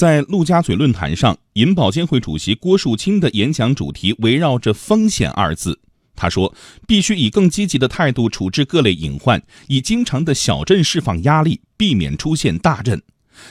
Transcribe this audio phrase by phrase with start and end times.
[0.00, 5.78] 在陆家嘴论坛上，银保监会主席郭树清的演讲主题围绕着“风险”二字。
[6.16, 6.54] 他说
[6.88, 13.02] ：“必须以更积极的态度处置各类隐患，以经常的小震释放压力，避免出现大震。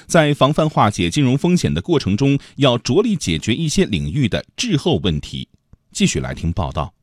[0.07, 5.50] 在防范化解金融风险的过程中，要着力解决一些领域的滞后问题。”
[5.93, 6.95] 继续来听报道。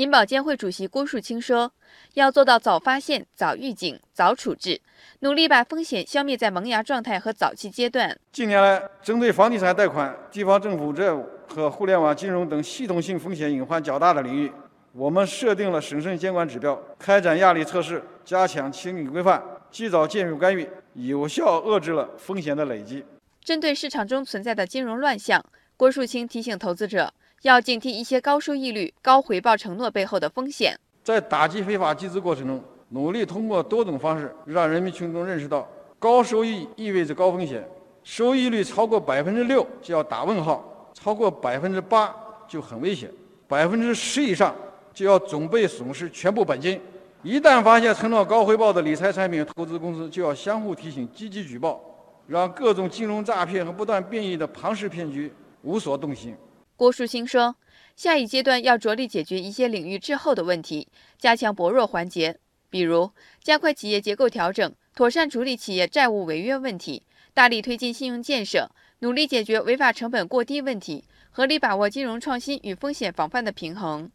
[0.00, 1.70] 银保监会主席郭树清说
[2.14, 4.80] ：“要做到早发现、早预警、早处置，
[5.18, 14.50] 努力把风险消灭在萌芽状态和早期阶段。”近年来，针对房地产贷款、地方政府债务和互联网金融等系统性风险隐患较大的领域，
[14.94, 23.04] 我们设定了审慎监管指标，开展压力测试，加强清理规范，及早介入干预，有效遏制了风险的累积。
[23.44, 25.44] 针对市场中存在的金融乱象，
[25.76, 27.12] 郭树清提醒投资者。
[27.42, 30.78] 要警惕一些高收益率、高回报承诺背后的风险。
[31.02, 35.66] 在打击非法集资过程中，努力通过多种方式让人民群众认识到，
[35.98, 37.66] 高收益意味着高风险，
[38.04, 42.14] 收益率超过百分之六就要打问号，超过百分之八
[42.46, 43.10] 就很危险，
[43.48, 44.54] 百分之十以上
[44.92, 46.78] 就要准备损失全部本金。
[47.22, 51.80] 一旦发现承诺高回报的理财产品、投资公司，就要相互提醒、积极举报，
[52.26, 55.32] 让各种金融诈骗和不断变异的庞氏骗局
[55.62, 56.36] 无所动心。
[56.80, 57.56] 郭树清说
[57.94, 62.38] ：“下一阶段要着力解决一些领域滞后的问题，加强薄弱环节，
[62.70, 63.10] 比如
[63.42, 67.02] 加快企业结构调整，妥善处理企业债务违约问题，
[67.34, 74.10] 大力推进信用建设，努力解决违法成本过低问题，合理把握金融创新与风险防范的平衡。”